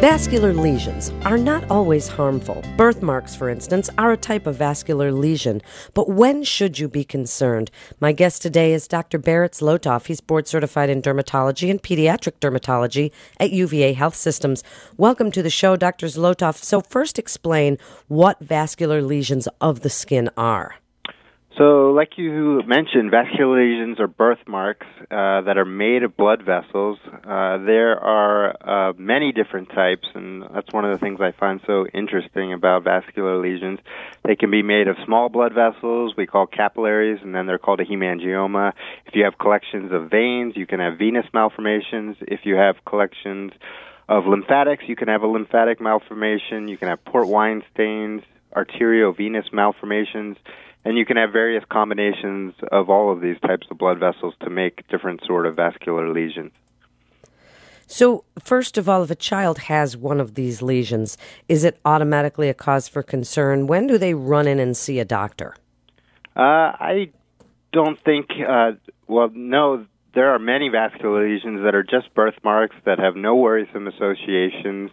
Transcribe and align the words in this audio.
Vascular 0.00 0.54
lesions 0.54 1.10
are 1.24 1.36
not 1.36 1.68
always 1.72 2.06
harmful. 2.06 2.62
Birthmarks, 2.76 3.34
for 3.34 3.48
instance, 3.48 3.90
are 3.98 4.12
a 4.12 4.16
type 4.16 4.46
of 4.46 4.54
vascular 4.54 5.10
lesion. 5.10 5.60
But 5.92 6.08
when 6.08 6.44
should 6.44 6.78
you 6.78 6.88
be 6.88 7.02
concerned? 7.02 7.72
My 7.98 8.12
guest 8.12 8.40
today 8.40 8.72
is 8.72 8.86
Dr. 8.86 9.18
Barrett 9.18 9.54
Zlotoff. 9.54 10.06
He's 10.06 10.20
board 10.20 10.46
certified 10.46 10.88
in 10.88 11.02
dermatology 11.02 11.68
and 11.68 11.82
pediatric 11.82 12.38
dermatology 12.38 13.10
at 13.40 13.50
UVA 13.50 13.92
Health 13.92 14.14
Systems. 14.14 14.62
Welcome 14.96 15.32
to 15.32 15.42
the 15.42 15.50
show, 15.50 15.74
Dr. 15.74 16.06
Zlotoff. 16.06 16.62
So, 16.62 16.80
first 16.80 17.18
explain 17.18 17.76
what 18.06 18.38
vascular 18.38 19.02
lesions 19.02 19.48
of 19.60 19.80
the 19.80 19.90
skin 19.90 20.30
are. 20.36 20.76
So, 21.58 21.90
like 21.90 22.16
you 22.16 22.62
mentioned, 22.68 23.10
vascular 23.10 23.60
lesions 23.60 23.98
are 23.98 24.06
birthmarks 24.06 24.86
uh, 25.10 25.40
that 25.40 25.58
are 25.58 25.64
made 25.64 26.04
of 26.04 26.16
blood 26.16 26.40
vessels. 26.46 26.98
Uh, 27.04 27.58
there 27.58 27.98
are 27.98 28.90
uh, 28.90 28.92
many 28.96 29.32
different 29.32 29.68
types, 29.70 30.06
and 30.14 30.44
that's 30.54 30.72
one 30.72 30.84
of 30.84 30.92
the 30.92 31.04
things 31.04 31.20
I 31.20 31.32
find 31.32 31.60
so 31.66 31.84
interesting 31.92 32.52
about 32.52 32.84
vascular 32.84 33.40
lesions. 33.40 33.80
They 34.24 34.36
can 34.36 34.52
be 34.52 34.62
made 34.62 34.86
of 34.86 34.94
small 35.04 35.30
blood 35.30 35.52
vessels, 35.52 36.14
we 36.16 36.26
call 36.26 36.46
capillaries, 36.46 37.18
and 37.24 37.34
then 37.34 37.46
they're 37.46 37.58
called 37.58 37.80
a 37.80 37.84
hemangioma. 37.84 38.72
If 39.06 39.16
you 39.16 39.24
have 39.24 39.36
collections 39.36 39.90
of 39.90 40.12
veins, 40.12 40.52
you 40.54 40.64
can 40.64 40.78
have 40.78 40.96
venous 40.96 41.26
malformations. 41.34 42.18
If 42.20 42.40
you 42.44 42.54
have 42.54 42.76
collections 42.86 43.50
of 44.08 44.26
lymphatics, 44.26 44.84
you 44.86 44.94
can 44.94 45.08
have 45.08 45.22
a 45.22 45.26
lymphatic 45.26 45.80
malformation. 45.80 46.68
You 46.68 46.76
can 46.78 46.86
have 46.86 47.04
port 47.04 47.26
wine 47.26 47.64
stains, 47.74 48.22
arteriovenous 48.54 49.52
malformations 49.52 50.36
and 50.88 50.96
you 50.96 51.04
can 51.04 51.18
have 51.18 51.34
various 51.34 51.62
combinations 51.68 52.54
of 52.72 52.88
all 52.88 53.12
of 53.12 53.20
these 53.20 53.38
types 53.40 53.66
of 53.70 53.76
blood 53.76 54.00
vessels 54.00 54.32
to 54.40 54.48
make 54.48 54.88
different 54.88 55.20
sort 55.26 55.44
of 55.44 55.54
vascular 55.54 56.10
lesions. 56.10 56.50
So, 57.86 58.24
first 58.38 58.78
of 58.78 58.88
all, 58.88 59.02
if 59.02 59.10
a 59.10 59.14
child 59.14 59.58
has 59.58 59.98
one 59.98 60.18
of 60.18 60.34
these 60.34 60.62
lesions, 60.62 61.18
is 61.46 61.62
it 61.62 61.78
automatically 61.84 62.48
a 62.48 62.54
cause 62.54 62.88
for 62.88 63.02
concern? 63.02 63.66
When 63.66 63.86
do 63.86 63.98
they 63.98 64.14
run 64.14 64.46
in 64.46 64.58
and 64.58 64.74
see 64.74 64.98
a 64.98 65.04
doctor? 65.04 65.54
Uh, 66.34 66.72
I 66.80 67.10
don't 67.70 68.02
think, 68.02 68.30
uh, 68.48 68.72
well, 69.06 69.28
no, 69.34 69.84
there 70.14 70.30
are 70.30 70.38
many 70.38 70.70
vascular 70.70 71.28
lesions 71.28 71.64
that 71.64 71.74
are 71.74 71.82
just 71.82 72.14
birthmarks 72.14 72.76
that 72.86 72.98
have 72.98 73.14
no 73.14 73.36
worrisome 73.36 73.88
associations 73.88 74.90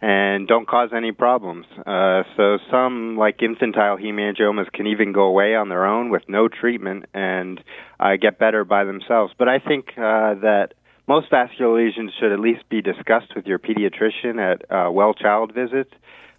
and 0.00 0.46
don't 0.46 0.68
cause 0.68 0.90
any 0.94 1.12
problems. 1.12 1.66
Uh, 1.86 2.22
so 2.36 2.58
some, 2.70 3.16
like 3.16 3.42
infantile 3.42 3.96
hemangiomas, 3.96 4.70
can 4.72 4.86
even 4.86 5.12
go 5.12 5.22
away 5.22 5.54
on 5.54 5.68
their 5.68 5.86
own 5.86 6.10
with 6.10 6.22
no 6.28 6.48
treatment 6.48 7.06
and 7.14 7.62
uh, 7.98 8.16
get 8.20 8.38
better 8.38 8.64
by 8.64 8.84
themselves. 8.84 9.32
But 9.38 9.48
I 9.48 9.58
think 9.58 9.88
uh, 9.96 10.34
that 10.42 10.74
most 11.08 11.30
vascular 11.30 11.82
lesions 11.82 12.12
should 12.18 12.32
at 12.32 12.40
least 12.40 12.68
be 12.68 12.82
discussed 12.82 13.34
with 13.34 13.46
your 13.46 13.58
pediatrician 13.58 14.38
at 14.38 14.70
uh, 14.70 14.90
well 14.90 15.14
child 15.14 15.54
visits, 15.54 15.92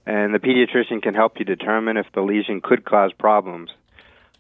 and 0.06 0.34
the 0.34 0.40
pediatrician 0.40 1.02
can 1.02 1.16
help 1.16 1.40
you 1.40 1.46
determine 1.46 1.98
if 1.98 2.06
the 2.14 2.22
lesion 2.22 2.62
could 2.62 2.86
cause 2.86 3.12
problems. 3.18 3.72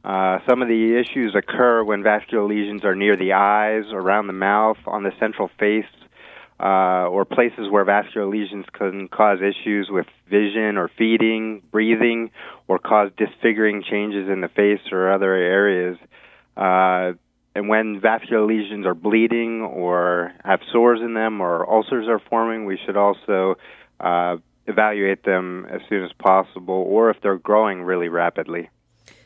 Uh, 0.03 0.39
some 0.47 0.61
of 0.61 0.67
the 0.67 0.95
issues 0.95 1.35
occur 1.35 1.83
when 1.83 2.03
vascular 2.03 2.45
lesions 2.45 2.85
are 2.85 2.95
near 2.95 3.17
the 3.17 3.33
eyes, 3.33 3.83
around 3.91 4.27
the 4.27 4.33
mouth, 4.33 4.77
on 4.85 5.03
the 5.03 5.11
central 5.19 5.49
face, 5.59 5.85
uh, 6.59 7.08
or 7.08 7.23
places 7.25 7.69
where 7.69 7.83
vascular 7.83 8.27
lesions 8.27 8.66
can 8.73 9.08
cause 9.08 9.39
issues 9.41 9.89
with 9.91 10.08
vision 10.30 10.77
or 10.77 10.89
feeding, 10.97 11.61
breathing, 11.72 12.31
or 12.67 12.80
cause 12.80 13.11
disfiguring 13.17 13.83
changes 13.83 14.28
in 14.29 14.41
the 14.41 14.47
face 14.47 14.81
or 14.91 15.12
other 15.12 15.34
areas. 15.34 15.97
Uh, 16.56 17.13
and 17.56 17.69
when 17.69 18.00
vascular 18.00 18.45
lesions 18.45 18.85
are 18.85 18.95
bleeding 18.95 19.62
or 19.62 20.34
have 20.44 20.59
sores 20.72 21.00
in 21.01 21.13
them 21.13 21.41
or 21.41 21.69
ulcers 21.72 22.07
are 22.07 22.22
forming, 22.29 22.66
we 22.66 22.79
should 22.85 22.97
also 22.97 23.56
uh, 24.00 24.38
evaluate 24.66 25.24
them 25.24 25.66
as 25.72 25.81
soon 25.89 26.03
as 26.03 26.12
possible 26.19 26.85
or 26.88 27.09
if 27.09 27.18
they're 27.22 27.38
growing 27.38 27.84
really 27.84 28.09
rapidly. 28.09 28.69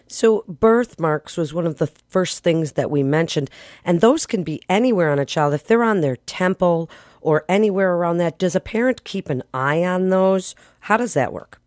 So, 0.07 0.43
birthmarks 0.47 1.37
was 1.37 1.53
one 1.53 1.65
of 1.65 1.77
the 1.77 1.87
first 1.87 2.43
things 2.43 2.73
that 2.73 2.91
we 2.91 3.01
mentioned, 3.01 3.49
and 3.85 4.01
those 4.01 4.25
can 4.25 4.43
be 4.43 4.61
anywhere 4.67 5.09
on 5.09 5.19
a 5.19 5.25
child. 5.25 5.53
If 5.53 5.65
they're 5.65 5.83
on 5.83 6.01
their 6.01 6.17
temple 6.17 6.89
or 7.21 7.45
anywhere 7.47 7.93
around 7.93 8.17
that, 8.17 8.37
does 8.37 8.55
a 8.55 8.59
parent 8.59 9.03
keep 9.03 9.29
an 9.29 9.43
eye 9.53 9.83
on 9.83 10.09
those? 10.09 10.55
How 10.81 10.97
does 10.97 11.13
that 11.13 11.31
work? 11.31 11.59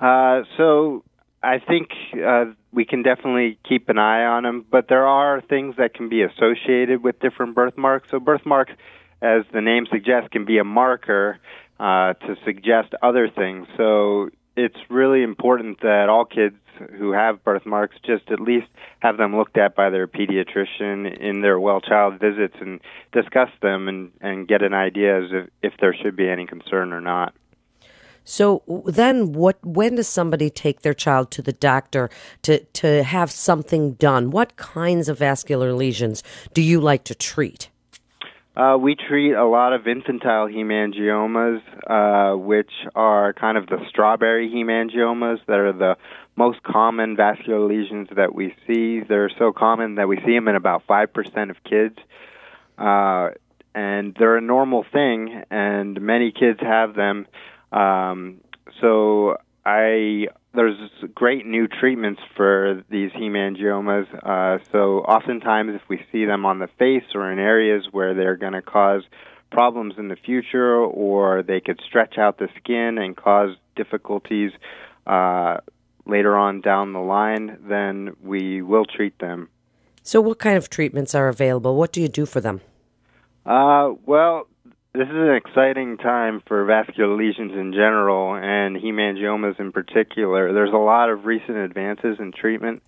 Uh, 0.00 0.42
so, 0.56 1.04
I 1.42 1.58
think 1.58 1.90
uh, 2.24 2.46
we 2.72 2.84
can 2.84 3.02
definitely 3.02 3.58
keep 3.68 3.88
an 3.88 3.98
eye 3.98 4.24
on 4.24 4.42
them, 4.42 4.64
but 4.70 4.88
there 4.88 5.06
are 5.06 5.40
things 5.40 5.76
that 5.78 5.94
can 5.94 6.08
be 6.08 6.22
associated 6.22 7.02
with 7.02 7.18
different 7.20 7.54
birthmarks. 7.54 8.10
So, 8.10 8.20
birthmarks, 8.20 8.72
as 9.22 9.42
the 9.52 9.60
name 9.60 9.86
suggests, 9.90 10.28
can 10.30 10.44
be 10.44 10.58
a 10.58 10.64
marker 10.64 11.38
uh, 11.80 12.14
to 12.14 12.36
suggest 12.44 12.94
other 13.02 13.28
things. 13.28 13.66
So, 13.76 14.30
it's 14.56 14.78
really 14.90 15.22
important 15.22 15.80
that 15.82 16.08
all 16.08 16.24
kids 16.24 16.56
who 16.98 17.12
have 17.12 17.44
birthmarks 17.44 17.96
just 18.04 18.30
at 18.30 18.40
least 18.40 18.66
have 19.00 19.16
them 19.16 19.36
looked 19.36 19.56
at 19.56 19.74
by 19.74 19.90
their 19.90 20.06
pediatrician 20.06 21.18
in 21.20 21.40
their 21.40 21.58
well 21.58 21.80
child 21.80 22.18
visits 22.20 22.54
and 22.60 22.80
discuss 23.12 23.50
them 23.62 23.88
and, 23.88 24.12
and 24.20 24.48
get 24.48 24.62
an 24.62 24.74
idea 24.74 25.22
as 25.22 25.30
if, 25.32 25.50
if 25.62 25.72
there 25.80 25.94
should 25.94 26.16
be 26.16 26.28
any 26.28 26.46
concern 26.46 26.92
or 26.92 27.00
not. 27.00 27.34
So 28.24 28.62
then 28.84 29.32
what 29.32 29.58
when 29.64 29.94
does 29.94 30.06
somebody 30.06 30.50
take 30.50 30.82
their 30.82 30.92
child 30.92 31.30
to 31.30 31.40
the 31.40 31.52
doctor 31.52 32.10
to 32.42 32.58
to 32.58 33.02
have 33.02 33.30
something 33.30 33.92
done? 33.94 34.30
What 34.30 34.56
kinds 34.56 35.08
of 35.08 35.18
vascular 35.18 35.72
lesions 35.72 36.22
do 36.52 36.60
you 36.60 36.78
like 36.78 37.04
to 37.04 37.14
treat? 37.14 37.70
Uh, 38.58 38.76
we 38.76 38.96
treat 38.96 39.34
a 39.34 39.44
lot 39.46 39.72
of 39.72 39.86
infantile 39.86 40.48
hemangiomas, 40.48 41.62
uh, 41.86 42.36
which 42.36 42.72
are 42.96 43.32
kind 43.32 43.56
of 43.56 43.68
the 43.68 43.78
strawberry 43.88 44.50
hemangiomas 44.50 45.38
that 45.46 45.60
are 45.60 45.72
the 45.72 45.96
most 46.34 46.60
common 46.64 47.14
vascular 47.14 47.60
lesions 47.60 48.08
that 48.16 48.34
we 48.34 48.52
see. 48.66 48.98
They're 48.98 49.30
so 49.38 49.52
common 49.52 49.94
that 49.94 50.08
we 50.08 50.16
see 50.26 50.34
them 50.34 50.48
in 50.48 50.56
about 50.56 50.84
5% 50.88 51.50
of 51.50 51.62
kids. 51.62 51.96
Uh, 52.76 53.30
and 53.76 54.16
they're 54.18 54.38
a 54.38 54.40
normal 54.40 54.84
thing, 54.92 55.44
and 55.52 56.00
many 56.00 56.32
kids 56.32 56.58
have 56.60 56.96
them. 56.96 57.28
Um, 57.70 58.40
so 58.80 59.36
I 59.68 60.28
there's 60.54 60.78
great 61.14 61.44
new 61.44 61.68
treatments 61.68 62.22
for 62.34 62.82
these 62.90 63.10
hemangiomas. 63.12 64.06
Uh, 64.14 64.64
so 64.72 65.00
oftentimes, 65.00 65.74
if 65.74 65.82
we 65.90 66.00
see 66.10 66.24
them 66.24 66.46
on 66.46 66.58
the 66.58 66.68
face 66.78 67.04
or 67.14 67.30
in 67.30 67.38
areas 67.38 67.86
where 67.92 68.14
they're 68.14 68.36
going 68.36 68.54
to 68.54 68.62
cause 68.62 69.02
problems 69.50 69.94
in 69.98 70.08
the 70.08 70.16
future, 70.16 70.76
or 70.76 71.42
they 71.42 71.60
could 71.60 71.80
stretch 71.86 72.16
out 72.16 72.38
the 72.38 72.48
skin 72.58 72.96
and 72.98 73.14
cause 73.14 73.56
difficulties 73.76 74.52
uh, 75.06 75.58
later 76.06 76.36
on 76.36 76.62
down 76.62 76.94
the 76.94 76.98
line, 76.98 77.58
then 77.68 78.16
we 78.22 78.62
will 78.62 78.84
treat 78.84 79.18
them. 79.18 79.48
So, 80.02 80.20
what 80.22 80.38
kind 80.38 80.56
of 80.56 80.70
treatments 80.70 81.14
are 81.14 81.28
available? 81.28 81.76
What 81.76 81.92
do 81.92 82.00
you 82.00 82.08
do 82.08 82.24
for 82.24 82.40
them? 82.40 82.62
Uh, 83.44 83.92
well, 84.06 84.46
this 84.98 85.06
is 85.06 85.14
an 85.14 85.36
exciting 85.36 85.96
time 85.96 86.42
for 86.48 86.64
vascular 86.64 87.14
lesions 87.14 87.52
in 87.52 87.72
general 87.72 88.34
and 88.34 88.76
hemangiomas 88.76 89.60
in 89.60 89.70
particular. 89.70 90.52
There's 90.52 90.72
a 90.72 90.76
lot 90.76 91.08
of 91.08 91.24
recent 91.24 91.56
advances 91.56 92.16
in 92.18 92.32
treatment 92.32 92.82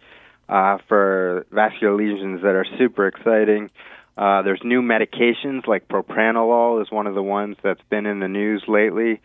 uh, 0.49 0.78
for 0.88 1.47
vascular 1.53 1.94
lesions 1.97 2.43
that 2.43 2.56
are 2.56 2.66
super 2.78 3.06
exciting. 3.06 3.70
Uh, 4.19 4.43
there's 4.43 4.60
new 4.65 4.82
medications 4.82 5.69
like 5.69 5.87
propranolol 5.87 6.82
is 6.82 6.91
one 6.91 7.06
of 7.06 7.15
the 7.15 7.22
ones 7.22 7.56
that's 7.62 7.82
been 7.90 8.06
in 8.06 8.19
the 8.19 8.26
news 8.26 8.64
lately. 8.67 9.20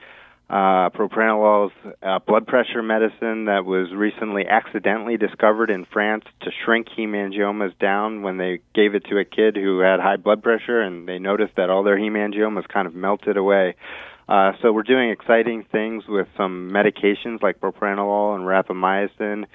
Uh, 0.48 0.92
propranolol 0.92 1.72
is 1.72 1.94
a 2.04 2.20
blood 2.20 2.46
pressure 2.46 2.84
medicine 2.84 3.46
that 3.46 3.66
was 3.66 3.92
recently 3.92 4.46
accidentally 4.46 5.18
discovered 5.18 5.72
in 5.72 5.86
France 5.86 6.24
to 6.42 6.52
shrink 6.64 6.88
hemangiomas 6.96 7.76
down 7.80 8.22
when 8.22 8.38
they 8.38 8.60
gave 8.76 8.94
it 8.94 9.06
to 9.06 9.18
a 9.18 9.26
kid 9.26 9.56
who 9.56 9.80
had 9.80 10.00
high 10.00 10.18
blood 10.18 10.44
pressure, 10.44 10.82
and 10.82 11.08
they 11.08 11.18
noticed 11.18 11.56
that 11.58 11.72
all 11.72 11.84
their 11.84 11.98
hemangiomas 11.98 12.68
kind 12.68 12.88
of 12.88 12.94
melted 12.94 13.38
away. 13.38 13.76
Uh, 14.30 14.52
so 14.62 14.72
we're 14.72 14.84
doing 14.84 15.10
exciting 15.10 15.66
things 15.72 16.04
with 16.08 16.28
some 16.38 16.70
medications 16.72 17.42
like 17.42 17.60
propranolol 17.60 18.36
and 18.36 18.44
rapamycin. 18.46 19.46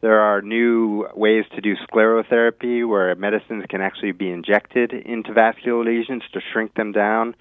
There 0.00 0.20
are 0.20 0.40
new 0.40 1.08
ways 1.14 1.44
to 1.56 1.60
do 1.60 1.74
sclerotherapy 1.76 2.88
where 2.88 3.14
medicines 3.16 3.64
can 3.68 3.80
actually 3.80 4.12
be 4.12 4.30
injected 4.30 4.92
into 4.92 5.32
vascular 5.32 5.84
lesions 5.84 6.22
to 6.32 6.40
shrink 6.52 6.74
them 6.74 6.92
down. 6.92 7.34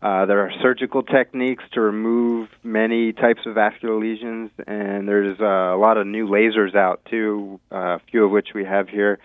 Uh, 0.00 0.26
there 0.26 0.40
are 0.40 0.52
surgical 0.62 1.02
techniques 1.02 1.64
to 1.72 1.80
remove 1.80 2.48
many 2.62 3.12
types 3.12 3.40
of 3.46 3.54
vascular 3.54 3.98
lesions, 3.98 4.50
and 4.66 5.08
there's 5.08 5.38
uh, 5.40 5.44
a 5.44 5.78
lot 5.78 5.96
of 5.96 6.06
new 6.06 6.28
lasers 6.28 6.76
out 6.76 7.04
too, 7.10 7.58
uh, 7.72 7.96
a 7.96 8.00
few 8.10 8.24
of 8.24 8.30
which 8.30 8.48
we 8.54 8.64
have 8.64 8.88
here 8.88 9.18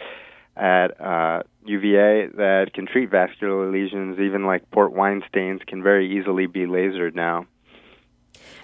at 0.57 0.99
uh, 0.99 1.43
UVA 1.65 2.27
that 2.35 2.73
can 2.73 2.87
treat 2.87 3.11
vascular 3.11 3.71
lesions, 3.71 4.19
even 4.19 4.45
like 4.45 4.69
port 4.71 4.93
wine 4.93 5.23
stains 5.27 5.61
can 5.67 5.83
very 5.83 6.17
easily 6.17 6.47
be 6.47 6.65
lasered 6.65 7.13
now. 7.13 7.45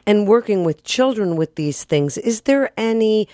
And 0.07 0.27
working 0.27 0.63
with 0.63 0.83
children 0.83 1.35
with 1.35 1.55
these 1.55 1.83
things, 1.83 2.17
is 2.17 2.41
there 2.41 2.71
any 2.75 3.27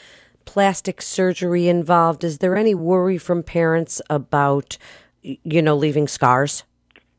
plastic 0.44 1.02
surgery 1.02 1.70
involved? 1.70 2.26
Is 2.26 2.40
there 2.40 2.58
any 2.58 2.76
worry 2.76 3.18
from 3.18 3.42
parents 3.42 4.02
about, 4.10 4.78
you 5.22 5.62
know, 5.62 5.76
leaving 5.78 6.10
scars? 6.10 6.64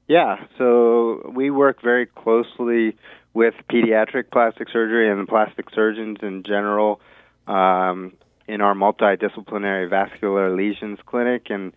Yeah, 0.09 0.37
so 0.57 1.33
we 1.35 1.51
work 1.51 1.83
very 1.83 2.07
closely 2.07 2.97
with 3.35 3.55
pediatric 3.71 4.31
plastic 4.31 4.69
surgery 4.69 5.11
and 5.11 5.27
plastic 5.27 5.67
surgeons 5.75 6.19
in 6.23 6.43
general 6.45 7.01
um, 7.49 8.13
in 8.47 8.61
our 8.61 8.75
multidisciplinary 8.75 9.91
vascular 9.91 10.55
lesions 10.55 10.99
clinic, 11.05 11.51
and 11.51 11.73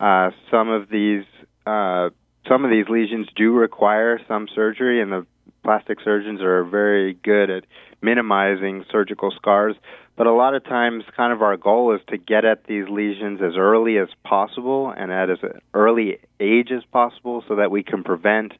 uh, 0.00 0.30
some 0.50 0.70
of 0.70 0.88
these 0.88 1.24
uh, 1.66 2.08
some 2.48 2.64
of 2.64 2.70
these 2.70 2.88
lesions 2.88 3.28
do 3.36 3.52
require 3.52 4.18
some 4.26 4.48
surgery, 4.54 5.00
and 5.00 5.12
the 5.12 5.26
plastic 5.62 5.98
surgeons 6.02 6.40
are 6.40 6.64
very 6.64 7.14
good 7.22 7.50
at 7.50 7.64
minimizing 8.00 8.84
surgical 8.90 9.30
scars. 9.30 9.76
But 10.16 10.28
a 10.28 10.32
lot 10.32 10.54
of 10.54 10.62
times, 10.64 11.02
kind 11.16 11.32
of 11.32 11.42
our 11.42 11.56
goal 11.56 11.92
is 11.94 12.00
to 12.08 12.16
get 12.16 12.44
at 12.44 12.64
these 12.66 12.88
lesions 12.88 13.40
as 13.42 13.56
early 13.56 13.98
as 13.98 14.08
possible 14.22 14.92
and 14.96 15.10
at 15.10 15.28
as 15.28 15.38
early 15.74 16.18
age 16.38 16.70
as 16.70 16.84
possible 16.92 17.42
so 17.48 17.56
that 17.56 17.70
we 17.72 17.82
can 17.82 18.04
prevent 18.04 18.52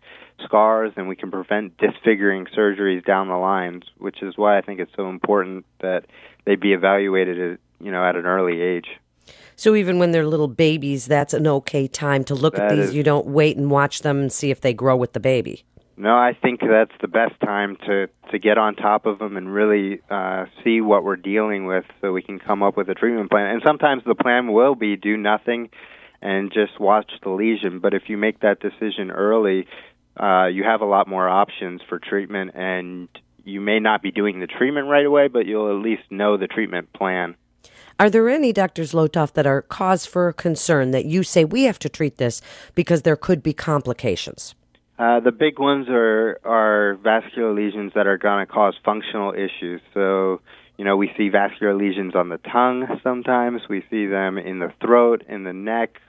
scars 0.42 0.92
and 0.96 1.06
we 1.08 1.14
can 1.14 1.30
prevent 1.30 1.76
disfiguring 1.78 2.46
surgeries 2.46 3.04
down 3.04 3.28
the 3.28 3.36
lines, 3.36 3.84
which 3.98 4.20
is 4.20 4.36
why 4.36 4.58
I 4.58 4.62
think 4.62 4.80
it's 4.80 4.90
so 4.96 5.08
important 5.08 5.64
that 5.80 6.06
they 6.44 6.56
be 6.56 6.72
evaluated 6.72 7.52
at, 7.52 7.58
you 7.80 7.92
know, 7.92 8.04
at 8.04 8.16
an 8.16 8.26
early 8.26 8.60
age. 8.60 8.88
So 9.54 9.76
even 9.76 10.00
when 10.00 10.10
they're 10.10 10.26
little 10.26 10.48
babies, 10.48 11.06
that's 11.06 11.32
an 11.32 11.46
okay 11.46 11.86
time 11.86 12.24
to 12.24 12.34
look 12.34 12.56
That 12.56 12.72
at 12.72 12.74
these. 12.76 12.88
is- 12.88 12.94
You 12.96 13.04
don't 13.04 13.28
wait 13.28 13.56
and 13.56 13.70
watch 13.70 14.02
them 14.02 14.18
and 14.18 14.32
see 14.32 14.50
if 14.50 14.60
they 14.60 14.74
grow 14.74 14.96
with 14.96 15.12
the 15.12 15.20
baby. 15.20 15.62
No, 15.96 16.16
I 16.16 16.36
think 16.40 16.60
that's 16.60 16.92
the 17.00 17.08
best 17.08 17.38
time 17.40 17.76
to 17.86 18.08
to 18.32 18.38
get 18.38 18.58
on 18.58 18.74
top 18.74 19.06
of 19.06 19.20
them 19.20 19.36
and 19.36 19.52
really 19.52 20.00
uh, 20.10 20.46
see 20.64 20.80
what 20.80 21.04
we're 21.04 21.16
dealing 21.16 21.66
with, 21.66 21.84
so 22.00 22.12
we 22.12 22.22
can 22.22 22.40
come 22.40 22.62
up 22.62 22.76
with 22.76 22.88
a 22.88 22.94
treatment 22.94 23.30
plan. 23.30 23.46
And 23.46 23.62
sometimes 23.64 24.02
the 24.04 24.16
plan 24.16 24.52
will 24.52 24.74
be 24.74 24.96
do 24.96 25.16
nothing 25.16 25.70
and 26.20 26.52
just 26.52 26.80
watch 26.80 27.12
the 27.22 27.30
lesion. 27.30 27.78
But 27.78 27.94
if 27.94 28.08
you 28.08 28.16
make 28.16 28.40
that 28.40 28.58
decision 28.58 29.12
early, 29.12 29.66
uh, 30.18 30.46
you 30.46 30.64
have 30.64 30.80
a 30.80 30.86
lot 30.86 31.06
more 31.06 31.28
options 31.28 31.80
for 31.88 32.00
treatment, 32.00 32.52
and 32.54 33.08
you 33.44 33.60
may 33.60 33.78
not 33.78 34.02
be 34.02 34.10
doing 34.10 34.40
the 34.40 34.46
treatment 34.46 34.88
right 34.88 35.06
away, 35.06 35.28
but 35.28 35.46
you'll 35.46 35.76
at 35.76 35.82
least 35.82 36.02
know 36.10 36.36
the 36.36 36.48
treatment 36.48 36.92
plan. 36.92 37.36
Are 38.00 38.10
there 38.10 38.28
any, 38.28 38.52
doctors, 38.52 38.92
Zlotoff, 38.92 39.34
that 39.34 39.46
are 39.46 39.62
cause 39.62 40.06
for 40.06 40.32
concern 40.32 40.90
that 40.90 41.04
you 41.04 41.22
say 41.22 41.44
we 41.44 41.64
have 41.64 41.78
to 41.80 41.88
treat 41.88 42.16
this 42.16 42.40
because 42.74 43.02
there 43.02 43.16
could 43.16 43.42
be 43.42 43.52
complications? 43.52 44.56
Uh, 44.96 45.18
the 45.20 45.32
big 45.32 45.58
ones 45.58 45.88
are 45.88 46.38
are 46.44 46.94
vascular 47.02 47.52
lesions 47.52 47.92
that 47.94 48.06
are 48.06 48.18
going 48.18 48.46
to 48.46 48.52
cause 48.52 48.74
functional 48.84 49.32
issues. 49.32 49.80
So, 49.92 50.40
you 50.78 50.84
know, 50.84 50.96
we 50.96 51.10
see 51.16 51.30
vascular 51.30 51.74
lesions 51.74 52.14
on 52.14 52.28
the 52.28 52.38
tongue 52.38 52.86
sometimes. 53.02 53.62
We 53.68 53.82
see 53.90 54.06
them 54.06 54.38
in 54.38 54.60
the 54.60 54.72
throat, 54.80 55.24
in 55.28 55.42
the 55.42 55.52
neck, 55.52 56.00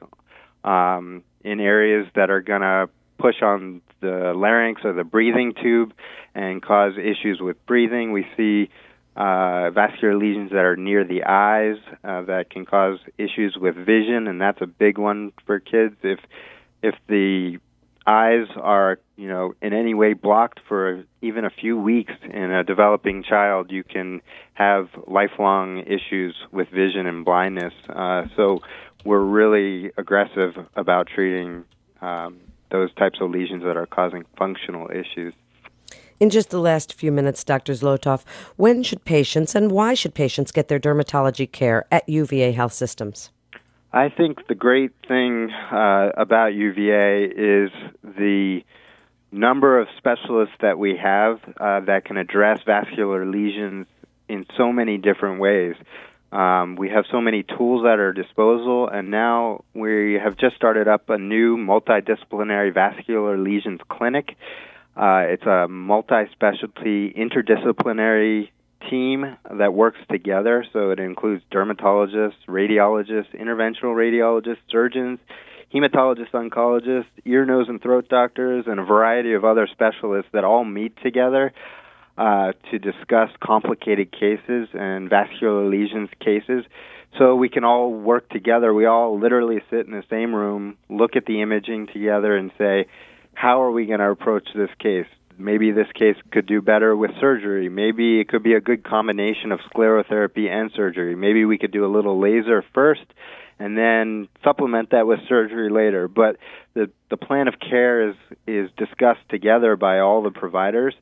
um, 0.64 1.24
in 1.44 1.60
areas 1.60 2.08
that 2.16 2.30
are 2.30 2.42
going 2.42 2.62
to 2.62 2.90
push 3.18 3.42
on 3.42 3.82
the 4.02 4.34
larynx 4.36 4.82
or 4.84 4.94
the 4.94 5.04
breathing 5.04 5.54
tube 5.62 5.94
and 6.36 6.62
cause 6.62 6.94
issues 6.98 7.40
with 7.42 7.58
breathing. 7.66 8.12
We 8.12 8.28
see 8.38 8.70
uh, 9.16 9.72
vascular 9.72 10.16
lesions 10.16 10.52
that 10.52 10.66
are 10.66 10.76
near 10.76 11.04
the 11.04 11.24
eyes 11.24 11.78
uh, 12.04 12.24
that 12.24 12.52
can 12.52 12.66
cause 12.66 13.00
issues 13.18 13.58
with 13.60 13.76
vision, 13.76 14.28
and 14.28 14.40
that's 14.40 14.62
a 14.62 14.68
big 14.68 15.00
one 15.00 15.32
for 15.48 15.60
kids. 15.60 15.96
If 16.04 16.20
if 16.84 16.94
the 17.08 17.58
eyes 18.08 18.48
are 18.58 19.00
you 19.16 19.28
know 19.28 19.54
in 19.62 19.74
any 19.74 19.94
way 19.94 20.14
blocked 20.14 20.60
for 20.68 21.04
even 21.22 21.46
a 21.46 21.50
few 21.50 21.78
weeks 21.78 22.14
in 22.24 22.52
a 22.52 22.64
developing 22.64 23.24
child 23.24 23.72
you 23.72 23.84
can 23.84 24.22
have 24.54 24.90
lifelong 25.08 25.80
issues 25.80 26.36
with 26.52 26.68
vision 26.70 27.08
and 27.08 27.26
blindness 27.26 27.74
uh, 27.90 28.24
so 28.36 28.60
we're 29.04 29.24
really 29.24 29.92
aggressive 29.98 30.54
about 30.76 31.08
treating 31.08 31.64
um, 32.02 32.40
those 32.72 32.94
types 32.96 33.20
of 33.22 33.32
lesions 33.32 33.64
that 33.64 33.78
are 33.78 33.88
causing 33.88 34.24
functional 34.38 34.90
issues 34.90 35.34
In 36.20 36.30
just 36.30 36.50
the 36.50 36.62
last 36.62 36.94
few 36.94 37.12
minutes, 37.12 37.44
Dr. 37.44 37.74
Zlotoff, 37.74 38.24
when 38.56 38.84
should 38.84 39.04
patients 39.04 39.54
and 39.54 39.70
why 39.70 39.94
should 39.94 40.14
patients 40.14 40.52
get 40.54 40.70
their 40.70 40.80
dermatology 40.80 41.52
care 41.52 41.86
at 41.92 42.08
UVA 42.08 42.54
Health 42.54 42.72
Systems? 42.72 43.32
I 43.96 44.10
think 44.10 44.46
the 44.50 44.56
great 44.56 44.92
thing 45.08 45.50
uh, 45.52 46.10
about 46.18 46.48
UVA 46.48 47.24
is 47.28 47.72
the 48.04 48.60
number 49.32 49.80
of 49.80 49.88
specialists 49.98 50.56
that 50.62 50.78
we 50.78 50.98
have 51.02 51.40
uh, 51.58 51.80
that 51.80 52.04
can 52.04 52.18
address 52.18 52.60
vascular 52.66 53.26
lesions 53.26 53.88
in 54.28 54.46
so 54.58 54.74
many 54.74 54.98
different 54.98 55.40
ways. 55.40 55.76
Um, 56.34 56.76
we 56.76 56.90
have 56.90 57.06
so 57.10 57.22
many 57.22 57.44
tools 57.44 57.86
at 57.86 57.98
our 57.98 58.12
disposal, 58.12 58.90
and 58.90 59.12
now 59.12 59.64
we 59.74 60.20
have 60.22 60.36
just 60.36 60.58
started 60.58 60.90
up 60.90 61.10
a 61.10 61.18
new 61.18 61.56
multidisciplinary 61.56 62.74
vascular 62.74 63.38
lesions 63.38 63.80
clinic. 63.88 64.36
Uh, 64.98 65.24
it's 65.28 65.46
a 65.46 65.70
multi 65.70 66.26
specialty, 66.34 67.14
interdisciplinary 67.14 68.50
team 68.90 69.38
that 69.58 69.74
works 69.74 70.00
together. 70.12 70.66
So 70.74 70.92
it 70.92 71.00
includes 71.00 71.44
dermatologists, 71.52 72.34
radiologists, 72.48 73.36
interventional 73.36 73.96
radiologists, 73.96 74.58
surgeons, 74.70 75.20
hematologists, 75.74 76.32
oncologists, 76.32 77.06
ear, 77.26 77.46
nose, 77.46 77.68
and 77.68 77.82
throat 77.82 78.08
doctors, 78.10 78.66
and 78.68 78.80
a 78.80 78.86
variety 78.86 79.34
of 79.34 79.44
other 79.44 79.68
specialists 79.72 80.30
that 80.34 80.44
all 80.44 80.64
meet 80.64 80.96
together 81.04 81.54
uh, 82.18 82.54
to 82.72 82.80
discuss 82.80 83.30
complicated 83.44 84.12
cases 84.12 84.70
and 84.74 85.10
vascular 85.10 85.70
lesions 85.70 86.10
cases. 86.24 86.64
So 87.18 87.36
we 87.36 87.50
can 87.50 87.64
all 87.64 87.92
work 87.92 88.30
together. 88.30 88.74
We 88.74 88.86
all 88.86 89.20
literally 89.20 89.62
sit 89.70 89.86
in 89.86 89.92
the 89.92 90.04
same 90.10 90.34
room, 90.34 90.78
look 90.90 91.16
at 91.16 91.26
the 91.26 91.42
imaging 91.42 91.88
together, 91.88 92.36
and 92.36 92.52
say, 92.58 92.88
how 93.34 93.62
are 93.64 93.72
we 93.72 93.86
going 93.86 94.00
to 94.00 94.10
approach 94.10 94.48
this 94.56 94.70
case? 94.80 95.08
Maybe 95.38 95.72
this 95.72 95.92
case 95.94 96.16
could 96.32 96.46
do 96.46 96.62
better 96.62 96.96
with 96.96 97.12
surgery. 97.20 97.70
Maybe 97.70 98.20
it 98.20 98.30
could 98.30 98.44
be 98.44 98.54
a 98.54 98.62
good 98.62 98.84
combination 98.84 99.52
of 99.52 99.60
sclerotherapy 99.74 100.50
and 100.50 100.72
surgery. 100.76 101.16
Maybe 101.16 101.46
we 101.46 101.58
could 101.58 101.72
do 101.72 101.86
a 101.86 101.92
little 101.92 102.20
laser 102.20 102.64
first 102.74 103.06
and 103.60 103.78
then 103.78 104.28
supplement 104.44 104.92
that 104.92 105.08
with 105.08 105.20
surgery 105.28 105.70
later. 105.70 106.08
But 106.08 106.38
the 106.74 106.90
the 107.10 107.18
plan 107.18 107.48
of 107.48 107.56
care 107.60 108.10
is 108.10 108.16
is 108.48 108.70
discussed 108.78 109.28
together 109.30 109.76
by 109.76 110.00
all 110.00 110.22
the 110.24 110.32
providers, 110.32 110.94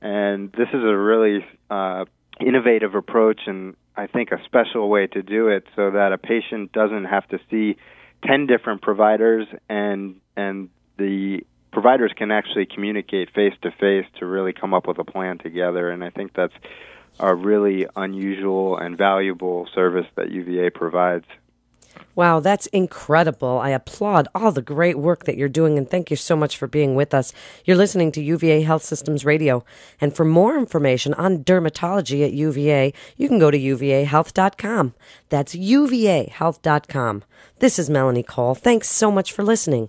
and 0.00 0.52
this 0.52 0.68
is 0.68 0.82
a 0.82 0.96
really 0.96 1.44
uh, 1.70 2.04
innovative 2.40 2.94
approach 2.94 3.42
and 3.46 3.76
I 3.96 4.08
think 4.08 4.32
a 4.32 4.42
special 4.44 4.88
way 4.88 5.06
to 5.08 5.22
do 5.22 5.48
it, 5.48 5.64
so 5.76 5.92
that 5.92 6.12
a 6.12 6.18
patient 6.18 6.72
doesn't 6.72 7.04
have 7.04 7.28
to 7.28 7.38
see 7.50 7.76
ten 8.24 8.46
different 8.46 8.82
providers 8.82 9.46
and 9.68 10.16
and 10.36 10.68
the 10.96 11.44
providers 11.74 12.12
can 12.16 12.30
actually 12.30 12.64
communicate 12.64 13.34
face 13.34 13.52
to 13.62 13.70
face 13.72 14.06
to 14.18 14.24
really 14.24 14.52
come 14.52 14.72
up 14.72 14.86
with 14.86 14.98
a 14.98 15.04
plan 15.04 15.36
together 15.36 15.90
and 15.90 16.02
I 16.02 16.10
think 16.10 16.32
that's 16.32 16.54
a 17.20 17.34
really 17.34 17.86
unusual 17.96 18.78
and 18.78 18.96
valuable 18.96 19.68
service 19.74 20.06
that 20.16 20.30
UVA 20.30 20.70
provides. 20.70 21.26
Wow, 22.16 22.40
that's 22.40 22.66
incredible. 22.68 23.58
I 23.58 23.70
applaud 23.70 24.28
all 24.34 24.52
the 24.52 24.62
great 24.62 24.98
work 24.98 25.24
that 25.24 25.36
you're 25.36 25.48
doing 25.48 25.76
and 25.78 25.88
thank 25.88 26.10
you 26.10 26.16
so 26.16 26.36
much 26.36 26.56
for 26.56 26.66
being 26.66 26.94
with 26.94 27.12
us. 27.12 27.32
You're 27.64 27.76
listening 27.76 28.12
to 28.12 28.22
UVA 28.22 28.62
Health 28.62 28.84
Systems 28.84 29.24
Radio. 29.24 29.64
And 30.00 30.14
for 30.14 30.24
more 30.24 30.56
information 30.56 31.14
on 31.14 31.44
dermatology 31.44 32.24
at 32.24 32.32
UVA, 32.32 32.92
you 33.16 33.28
can 33.28 33.38
go 33.38 33.50
to 33.50 33.58
uvahealth.com. 33.58 34.94
That's 35.28 35.54
uvahealth.com. 35.54 37.24
This 37.58 37.78
is 37.78 37.90
Melanie 37.90 38.22
Cole. 38.22 38.54
Thanks 38.54 38.88
so 38.88 39.10
much 39.10 39.32
for 39.32 39.42
listening. 39.42 39.88